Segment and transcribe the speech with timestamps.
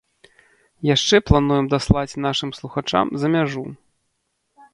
[0.95, 3.63] Яшчэ плануем даслаць нашым слухачам за мяжу.